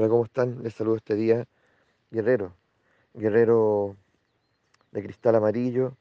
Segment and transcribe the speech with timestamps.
[0.00, 0.62] Hola, ¿cómo están?
[0.62, 1.46] Les saludo este día,
[2.10, 2.56] Guerrero,
[3.12, 3.98] Guerrero
[4.92, 5.94] de cristal amarillo,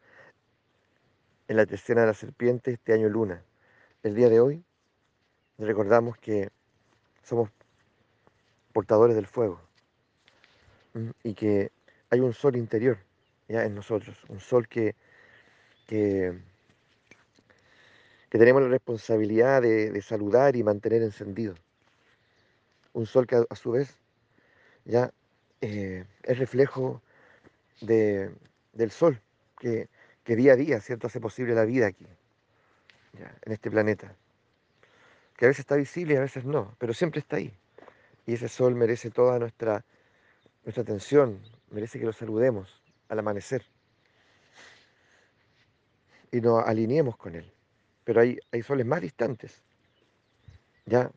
[1.50, 3.44] en la tercera de la serpiente, este año luna.
[4.02, 4.64] El día de hoy
[5.58, 6.48] recordamos que
[7.24, 7.50] somos
[8.72, 9.60] portadores del fuego
[11.22, 11.74] y que
[12.10, 13.00] hay un sol interior
[13.50, 14.96] ya en nosotros, un sol que,
[15.88, 16.40] que,
[18.30, 21.56] tenemos la responsabilidad de, saludar y mantener encendido.
[23.00, 23.98] Un sol que a su vez
[24.84, 25.14] ya
[25.62, 27.02] eh, es reflejo
[27.80, 28.30] de,
[28.74, 29.22] del sol,
[29.58, 29.88] que,
[30.26, 32.06] día a día, ¿cierto?, hace posible la vida aquí,
[33.46, 34.14] en este planeta.
[35.38, 37.54] Que a veces está visible y a veces no, pero siempre está ahí.
[38.26, 39.86] Y ese sol merece toda nuestra,
[40.66, 43.64] nuestra atención, merece que lo saludemos al amanecer
[46.34, 47.50] y nos alineemos con él.
[48.04, 49.64] Pero hay, hay soles más distantes,
[50.86, 51.10] ¿ya?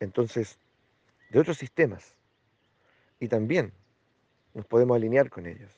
[0.00, 0.58] Entonces,
[1.30, 2.14] de otros sistemas.
[3.20, 3.72] Y también
[4.54, 5.70] nos podemos alinear con ellos.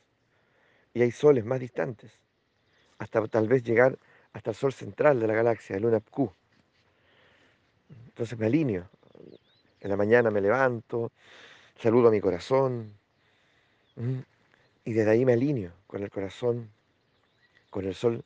[0.95, 2.13] Y hay soles más distantes,
[2.99, 3.99] hasta tal vez llegar
[4.33, 6.33] hasta el sol central de la galaxia, el Luna Q.
[8.07, 8.89] Entonces me alineo.
[9.81, 11.13] En la mañana me levanto,
[11.79, 12.93] saludo a mi corazón,
[14.85, 16.71] y desde ahí me alineo con el corazón,
[17.71, 18.25] con el sol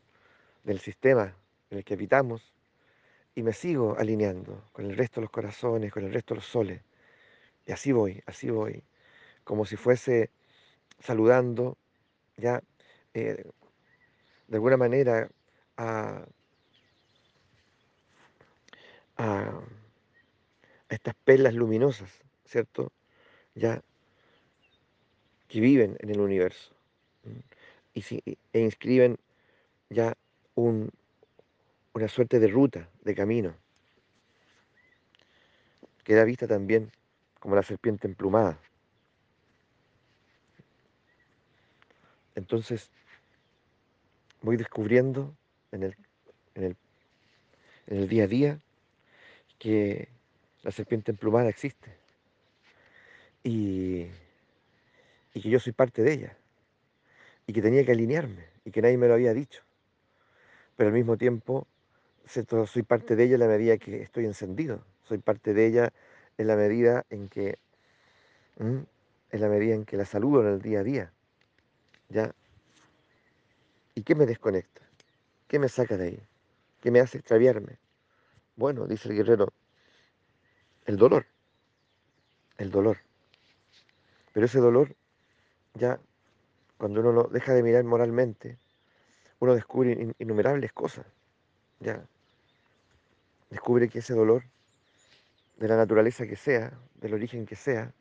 [0.65, 1.35] del sistema
[1.71, 2.53] en el que habitamos,
[3.35, 6.47] y me sigo alineando con el resto de los corazones, con el resto de los
[6.47, 6.83] soles.
[7.67, 8.83] Y así voy, así voy,
[9.45, 10.31] como si fuese
[11.01, 11.77] saludando
[12.37, 12.63] ya
[13.15, 13.45] eh,
[14.49, 15.31] de alguna manera
[15.77, 16.25] a,
[19.17, 19.61] a,
[20.89, 22.11] estas perlas luminosas,
[22.45, 22.93] ¿cierto?
[23.55, 23.83] Ya
[25.49, 26.75] que viven en el universo
[27.95, 28.03] y,
[28.53, 29.19] e inscriben
[29.89, 30.17] ya
[30.55, 30.91] un,
[32.01, 33.55] una suerte de ruta, de camino,
[36.03, 36.91] que da vista también
[37.39, 38.59] como la serpiente emplumada.
[42.35, 42.91] Entonces,
[44.41, 45.37] voy descubriendo
[45.73, 45.97] en el,
[46.55, 46.75] en
[47.87, 48.61] el, día a día
[49.59, 50.09] que
[50.63, 51.99] la serpiente emplumada existe
[53.45, 54.07] y,
[55.35, 56.37] y que yo soy parte de ella
[57.47, 59.63] y que tenía que alinearme y que nadie me lo había dicho.
[60.77, 61.67] Pero al mismo tiempo,
[62.67, 65.93] soy parte de ella en la medida que estoy encendido, soy parte de ella
[66.39, 67.59] en la medida en que,
[68.59, 68.87] en
[69.33, 71.13] la medida en que la saludo en el día a día.
[72.09, 72.35] ¿Ya?
[73.95, 74.83] ¿Y qué me desconecta?
[75.49, 76.23] ¿Qué me saca de ahí?
[76.81, 77.79] ¿Qué me hace extraviarme?
[78.57, 79.53] Bueno, dice el guerrero,
[80.87, 81.27] el dolor.
[82.59, 82.99] El dolor.
[84.33, 84.95] Pero ese dolor,
[85.75, 86.01] ya
[86.79, 88.59] cuando uno lo deja de mirar moralmente,
[89.39, 91.07] uno descubre innumerables cosas.
[91.81, 92.07] Ya.
[93.51, 94.45] Descubre que ese dolor,
[95.59, 97.93] de la naturaleza que sea, del origen que sea,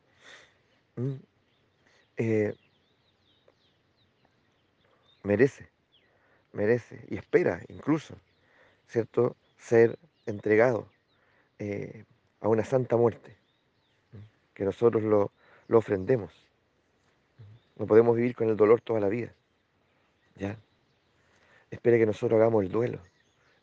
[2.17, 2.55] eh,
[5.23, 5.69] merece,
[6.53, 8.15] merece y espera incluso,
[8.87, 10.87] ¿cierto?, ser entregado
[11.57, 12.05] eh,
[12.41, 13.35] a una santa muerte,
[14.53, 15.31] que nosotros lo,
[15.67, 16.31] lo, ofrendemos.
[17.75, 19.33] No podemos vivir con el dolor toda la vida,
[20.35, 20.57] ¿ya?
[21.71, 22.99] Espera que nosotros hagamos el duelo,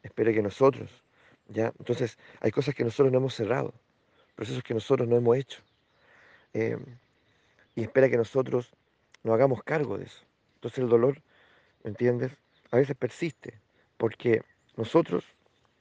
[0.02, 0.90] espera que nosotros,
[1.48, 3.72] Entonces, hay cosas que nosotros no hemos cerrado,
[4.34, 5.62] procesos que nosotros no hemos hecho,
[6.52, 6.76] eh,
[7.74, 8.72] y espera que nosotros
[9.22, 10.24] nos hagamos cargo de eso.
[10.56, 11.22] Entonces el dolor
[11.86, 12.32] ¿me entiendes?
[12.72, 13.60] A veces persiste,
[13.96, 14.42] porque
[14.76, 15.24] nosotros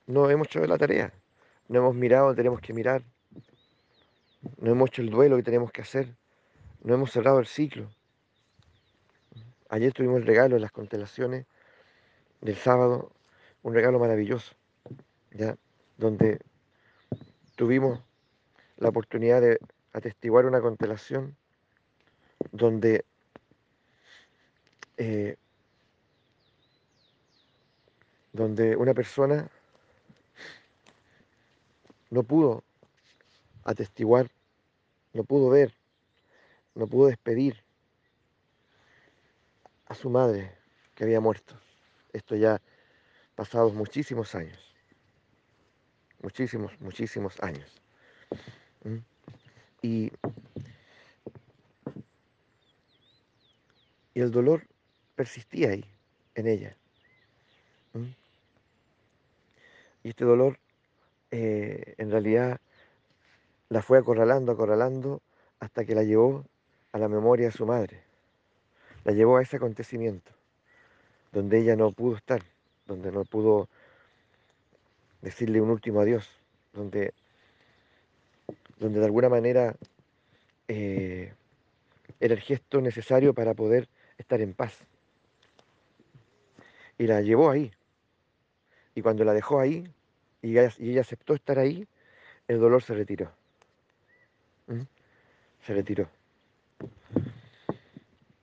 [0.05, 1.11] no hemos hecho la tarea,
[1.67, 3.01] no hemos mirado donde tenemos que mirar,
[4.59, 6.15] no hemos hecho el duelo que tenemos que hacer,
[6.83, 7.89] no hemos cerrado el ciclo.
[9.69, 11.47] Ayer tuvimos el regalo de las constelaciones
[12.41, 13.11] del sábado,
[13.63, 14.53] un regalo maravilloso,
[15.35, 15.57] ¿ya?
[15.97, 16.39] donde
[17.55, 18.01] tuvimos
[18.77, 19.59] la oportunidad de
[19.93, 21.35] atestiguar una constelación
[22.51, 23.05] donde
[24.97, 25.37] eh,
[28.33, 29.49] donde una persona
[32.09, 32.63] no pudo
[33.63, 34.29] atestiguar,
[35.13, 35.73] no pudo ver,
[36.75, 37.63] no pudo despedir
[39.87, 40.51] a su madre
[40.95, 41.55] que había muerto.
[42.13, 42.61] Esto ya
[43.35, 44.74] pasados muchísimos años,
[46.25, 47.69] muchísimos, muchísimos años.
[48.83, 48.97] ¿Mm?
[49.83, 50.11] Y,
[54.15, 54.63] y el dolor
[55.15, 55.85] persistía ahí,
[56.33, 56.75] en ella.
[57.93, 58.09] ¿Mm?
[60.03, 60.57] Y este dolor
[61.29, 62.59] eh, en realidad
[63.69, 65.21] la fue acorralando, acorralando,
[65.59, 66.43] hasta que la llevó
[66.91, 68.01] a la memoria de su madre.
[69.03, 70.31] La llevó a ese acontecimiento,
[71.31, 72.41] donde ella no pudo estar,
[72.87, 73.69] donde no pudo
[75.25, 76.29] decirle un último adiós,
[76.71, 77.13] donde
[78.77, 79.75] donde de alguna manera
[80.67, 81.33] eh,
[82.19, 83.89] era el gesto necesario para poder
[84.19, 84.77] estar en paz.
[86.99, 87.71] Y la llevó ahí.
[88.93, 89.91] Y cuando la dejó ahí,
[90.41, 91.87] y ella, aceptó estar ahí,
[92.47, 93.31] el dolor se retiró.
[94.67, 94.81] ¿Mm?
[95.65, 96.07] Se retiró.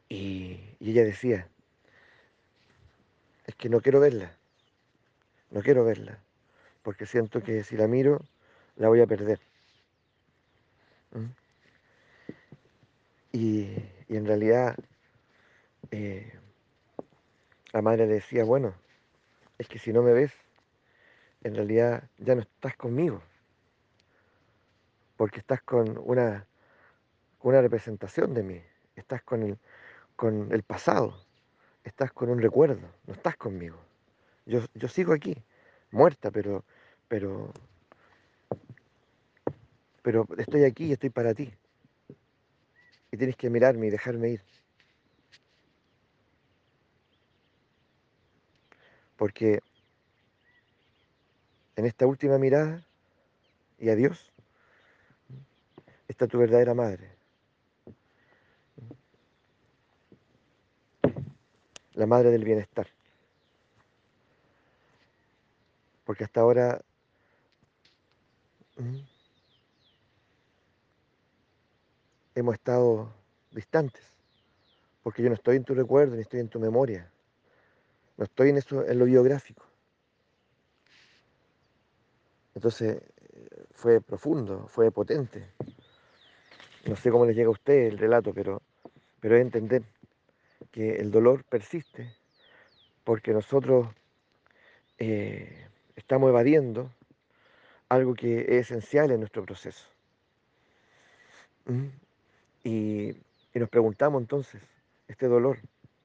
[0.09, 1.49] Y, y ella decía,
[3.47, 4.37] es que no quiero verla,
[5.51, 6.19] no quiero verla,
[6.83, 8.21] porque siento que si la miro,
[8.77, 9.41] la voy a perder.
[11.13, 11.43] ¿Mm?
[13.33, 13.75] Y,
[14.09, 14.77] en realidad
[15.91, 16.39] eh,
[17.73, 18.75] la madre decía, bueno,
[19.57, 20.33] es que si no me ves,
[21.43, 23.23] en realidad ya no estás conmigo,
[25.17, 26.47] porque estás con una,
[27.41, 28.63] una representación de mí,
[28.97, 29.59] estás con el,
[30.15, 31.25] con el pasado,
[31.85, 33.79] estás con un recuerdo, no estás conmigo.
[34.45, 35.43] Yo, yo sigo aquí,
[35.93, 36.65] muerta, pero,
[37.07, 37.53] pero,
[40.03, 41.53] pero estoy aquí y estoy para ti.
[43.13, 44.43] Y tienes que mirarme y dejarme ir.
[49.17, 49.61] Porque
[51.77, 52.85] en esta última mirada
[53.79, 54.33] y a Dios
[56.09, 57.11] está tu verdadera madre.
[61.95, 62.89] La madre del bienestar.
[66.13, 66.79] Porque hasta ahora
[68.77, 68.99] mm,
[72.35, 73.15] hemos estado
[73.51, 74.05] distantes.
[75.03, 77.11] Porque yo no estoy en tu recuerdo ni estoy en tu memoria.
[78.19, 79.65] No estoy en eso, en lo biográfico.
[82.55, 83.01] Entonces
[83.71, 85.49] fue profundo, fue potente.
[86.85, 88.61] No sé cómo les llega a usted el relato, pero,
[89.19, 89.83] pero entender
[90.71, 92.15] que el dolor persiste
[93.03, 93.89] porque nosotros
[94.99, 95.69] eh,
[96.03, 96.91] estamos evadiendo
[97.89, 99.87] algo que es esencial en nuestro proceso.
[101.67, 101.87] ¿Mm?
[102.65, 103.17] Y,
[103.55, 104.61] nos preguntamos entonces,
[105.09, 105.59] este dolor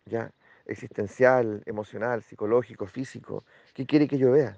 [0.06, 0.32] ya
[0.66, 4.58] existencial, emocional, psicológico, físico, ¿qué quiere que yo vea?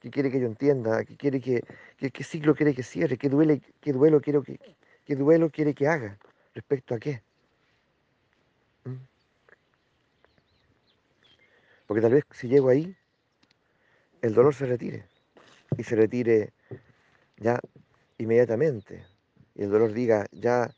[0.00, 1.04] ¿Qué quiere que yo entienda?
[1.04, 1.62] ¿Qué quiere que,
[1.96, 3.16] qué ciclo quiere que cierre?
[3.16, 4.58] ¿Qué, duele, qué duelo quiero que,
[5.06, 6.18] qué duelo quiere que haga?
[6.54, 7.22] ¿Respecto a qué?
[8.84, 8.96] ¿Mm?
[11.86, 12.94] Porque tal vez si llego ahí,
[14.24, 15.04] el dolor se retire.
[15.76, 16.54] Y se retire
[17.36, 17.60] ya
[18.16, 19.04] inmediatamente.
[19.54, 20.70] Y el dolor diga, ya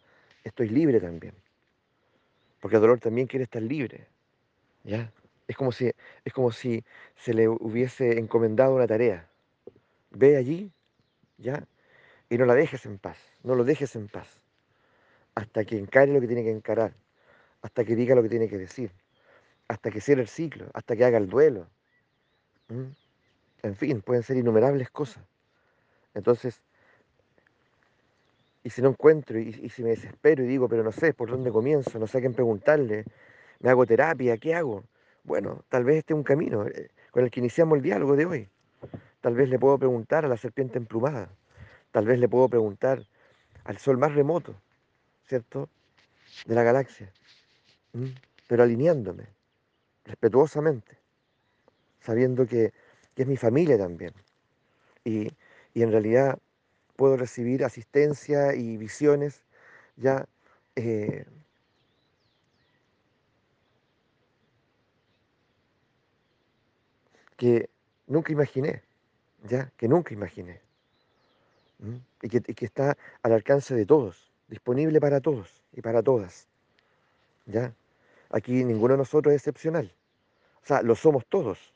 [0.43, 1.33] estoy libre también.
[2.61, 4.09] Porque el dolor también quiere estar libre.
[4.83, 5.13] ¿Ya?
[5.47, 5.93] Es como si,
[6.25, 6.85] es como si
[7.15, 9.29] se le hubiese encomendado una tarea.
[10.11, 10.73] Ve allí,
[11.39, 11.69] ¿ya?
[12.29, 14.27] Y no la dejes en paz, no lo dejes en paz.
[15.37, 16.95] Hasta que encare lo que tiene que encarar,
[17.63, 18.91] hasta que diga lo que tiene que decir,
[19.69, 21.69] hasta que cierre el ciclo, hasta que haga el duelo.
[23.67, 25.25] En fin, pueden ser innumerables cosas.
[26.15, 26.63] Entonces,
[28.63, 31.51] y si no encuentro, y, si me desespero y digo, pero no sé por dónde
[31.51, 33.05] comienzo, no sé a quién preguntarle,
[33.59, 34.85] me hago terapia, ¿qué hago?
[35.25, 38.27] Bueno, tal vez este es un camino eh, con el que iniciamos el diálogo de
[38.27, 38.49] hoy.
[39.21, 41.29] Tal vez le puedo preguntar a la serpiente emplumada.
[41.91, 43.03] Tal vez le puedo preguntar
[43.65, 44.55] al sol más remoto,
[45.25, 45.69] ¿cierto?
[46.45, 47.11] De la galaxia.
[48.47, 49.27] Pero alineándome,
[50.05, 50.99] respetuosamente,
[51.99, 52.73] sabiendo que,
[53.17, 54.13] es mi familia también.
[55.05, 55.29] Y,
[55.75, 56.39] en realidad
[56.97, 59.43] puedo recibir asistencia y visiones
[59.97, 60.27] ya
[60.75, 61.27] eh,
[67.37, 67.69] que
[68.07, 68.83] nunca imaginé,
[69.45, 70.63] ya, que nunca imaginé.
[72.23, 76.49] Y que, que, está al alcance de todos, disponible para todos y para todas.
[77.45, 77.75] ¿Ya?
[78.31, 79.93] Aquí ninguno de nosotros es excepcional.
[80.63, 81.76] O sea, lo somos todos,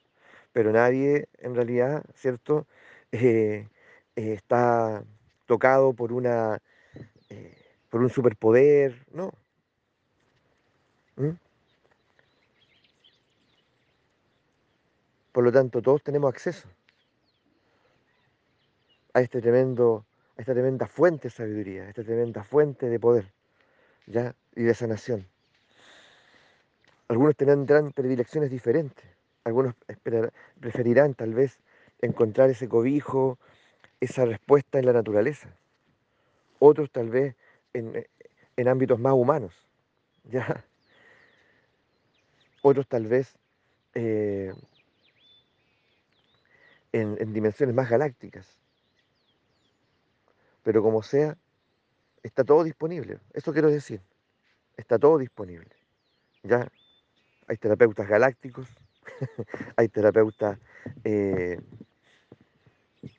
[0.53, 2.67] pero nadie en realidad, ¿cierto?
[3.13, 3.67] Eh,
[4.15, 5.03] eh, está
[5.47, 6.61] tocado por una
[7.29, 7.57] eh,
[7.91, 9.33] por un superpoder, no.
[15.33, 16.69] Por lo tanto, todos tenemos acceso
[19.15, 20.05] a este tremendo,
[20.37, 23.33] a esta tremenda fuente de sabiduría, a esta tremenda fuente de poder,
[24.07, 24.35] ¿ya?
[24.55, 25.27] y de sanación.
[27.09, 29.05] Algunos tendrán predilecciones diferentes,
[29.51, 29.75] algunos
[30.61, 31.59] preferirán tal vez
[32.01, 33.39] encontrar ese cobijo,
[34.01, 35.55] esa respuesta en la naturaleza,
[36.59, 37.37] otros tal vez
[37.75, 38.07] en,
[38.69, 39.55] ámbitos más humanos,
[40.25, 40.65] ¿ya?
[42.63, 43.35] otros tal vez
[43.95, 44.53] eh,
[46.93, 48.47] en, dimensiones más galácticas.
[50.63, 51.37] Pero como sea,
[52.23, 53.19] está todo disponible.
[53.33, 54.03] Eso quiero decir.
[54.77, 55.71] Está todo disponible.
[56.43, 56.69] Ya
[57.51, 58.69] hay terapeutas galácticos,
[59.77, 60.59] hay terapeutas
[61.05, 61.59] eh,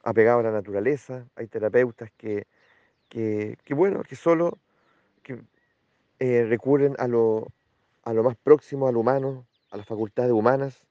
[0.03, 2.45] apegados a la naturaleza, hay terapeutas que
[3.11, 4.57] que, bueno, que solo
[5.21, 5.41] que,
[6.19, 7.47] eh, recurren a lo,
[8.03, 10.81] a lo más próximo al humano, a las facultades humanas,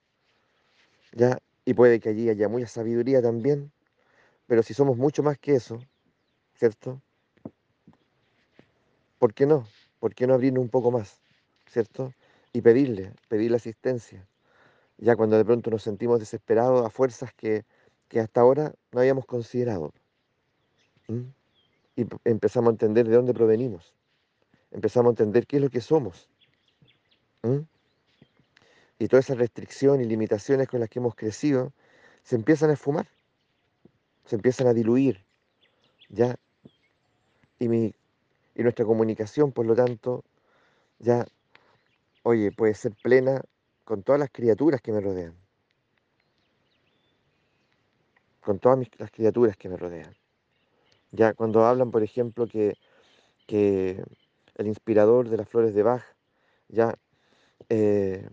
[1.13, 1.39] ¿ya?
[1.65, 3.73] Y puede que allí haya mucha sabiduría también,
[4.47, 5.81] pero si somos mucho más que eso,
[6.55, 7.01] ¿cierto?
[9.19, 9.67] ¿Por qué no?
[9.99, 11.21] ¿Por qué no abrirnos un poco más,
[11.69, 12.13] ¿cierto?
[12.53, 14.27] Y pedirle, pedirle asistencia,
[15.01, 17.65] ya cuando de pronto nos sentimos desesperados a fuerzas que,
[18.09, 19.93] que hasta ahora no habíamos considerado.
[21.97, 23.95] Y empezamos a entender de dónde provenimos,
[24.71, 26.29] empezamos a entender qué es lo que somos.
[28.99, 31.73] Y toda esa restricción y limitaciones con las que hemos crecido
[32.23, 33.09] se empiezan a esfumar,
[34.27, 35.25] se empiezan a diluir,
[36.11, 36.37] ¿ya?
[37.59, 37.95] Y, mi,
[38.55, 40.23] y nuestra comunicación, por lo tanto,
[40.99, 41.27] ya,
[42.23, 43.43] oye, puede ser plena
[43.91, 45.35] con todas las criaturas que me rodean,
[48.41, 50.15] con todas las criaturas que me rodean.
[51.11, 52.77] Ya cuando hablan, por ejemplo, que,
[53.49, 54.01] que
[54.55, 56.05] el inspirador de las flores de Bach
[56.69, 56.95] ya
[57.69, 58.31] eh,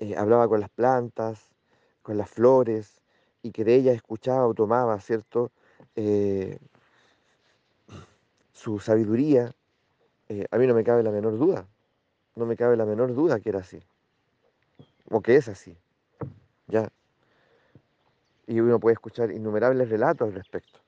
[0.00, 1.54] eh, hablaba con las plantas,
[2.02, 3.00] con las flores,
[3.44, 5.52] y que de ellas escuchaba o tomaba, ¿cierto?
[5.94, 6.58] Eh,
[8.52, 9.54] su sabiduría,
[10.50, 11.68] a mí no me cabe la menor duda,
[12.34, 13.80] no me cabe la menor duda que era así,
[15.10, 15.76] o que es así,
[16.68, 16.90] ¿ya?
[18.46, 20.80] Y uno puede escuchar innumerables relatos al respecto,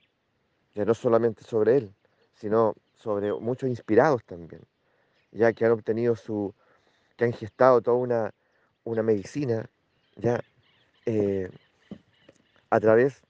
[0.74, 1.94] ya no solamente sobre él,
[2.34, 4.62] sino sobre muchos inspirados también,
[5.32, 6.54] ya que han obtenido su,
[7.16, 8.32] que han gestado toda una,
[8.84, 9.68] una medicina,
[10.16, 10.40] ya
[11.04, 11.50] eh,
[12.70, 13.22] a través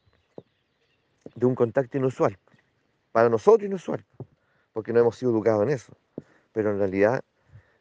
[1.35, 2.39] de un contacto inusual,
[3.13, 4.05] para nosotros inusual,
[4.75, 5.97] porque no hemos sido educados en eso,
[6.53, 7.25] pero en realidad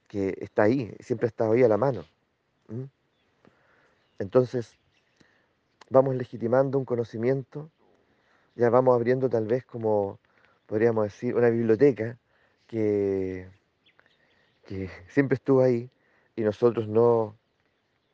[0.08, 2.06] que está ahí, siempre ha estado ahí a la mano.
[4.22, 4.78] Entonces,
[5.90, 7.72] vamos legitimando un conocimiento,
[8.54, 10.20] ya vamos abriendo tal vez como,
[10.68, 12.20] podríamos decir, una biblioteca
[12.68, 13.50] que,
[15.10, 15.90] siempre estuvo ahí
[16.36, 17.36] y nosotros no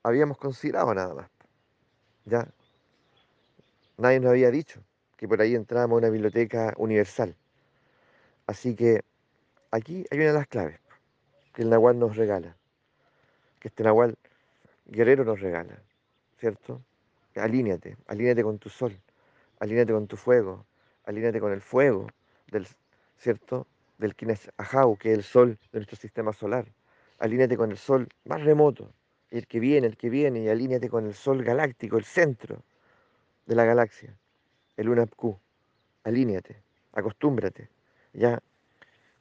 [0.01, 1.29] habíamos considerado nada más.
[2.23, 2.47] Ya
[3.97, 4.81] nadie nos había dicho
[5.17, 7.35] que por ahí entrábamos a una biblioteca universal.
[8.45, 9.01] Así que
[9.71, 10.79] aquí hay una de las claves
[11.53, 12.55] que el Nahual nos regala,
[13.59, 14.17] que este Nahual
[14.85, 15.81] guerrero nos regala,
[16.39, 16.81] ¿cierto?
[17.35, 18.99] Alíneate, alíneate con tu sol,
[19.59, 20.65] alíneate con tu fuego,
[21.05, 22.07] alíneate con el fuego
[22.51, 22.67] del,
[23.17, 23.67] ¿cierto?
[23.97, 26.65] Del Kines Ajau, que es el sol de nuestro sistema solar.
[27.19, 28.91] Alíneate con el sol más remoto,
[29.31, 32.63] el que viene, el que viene, y alíneate con el sol galáctico, el centro
[33.45, 34.15] de la galaxia,
[34.77, 35.37] el UNAPQ.
[36.03, 36.61] Alíneate,
[36.93, 37.69] acostúmbrate,
[38.13, 38.39] ya.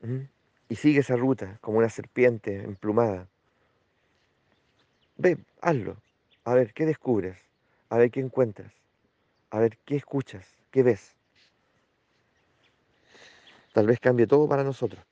[0.03, 0.29] ¿m?
[0.69, 3.29] Y sigue esa ruta como una serpiente emplumada.
[5.17, 5.97] Ve, hazlo.
[6.47, 7.37] A ver, ¿qué descubres?
[7.91, 8.73] A ver, ¿qué encuentras?
[9.51, 10.47] A ver, ¿qué escuchas?
[10.71, 11.17] ¿Qué ves?
[13.73, 15.05] Tal vez cambie todo para nosotros.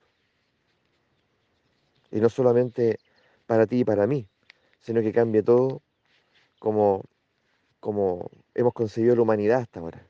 [2.13, 3.01] Y no solamente
[3.49, 4.29] para ti y para mí,
[4.79, 5.83] sino que cambie todo
[6.61, 7.03] como,
[7.81, 10.07] como hemos concebido la humanidad hasta ahora.